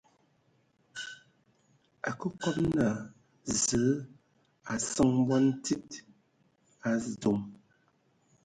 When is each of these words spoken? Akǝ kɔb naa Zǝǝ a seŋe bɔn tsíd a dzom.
Akǝ 2.09 2.27
kɔb 2.41 2.57
naa 2.75 2.95
Zǝǝ 3.63 3.91
a 4.71 4.73
seŋe 4.89 5.17
bɔn 5.27 5.45
tsíd 5.63 5.87
a 6.89 6.91
dzom. 7.03 7.39